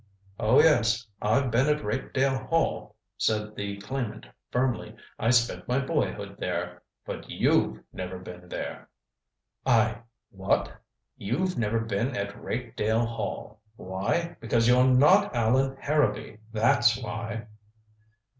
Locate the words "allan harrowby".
15.35-16.39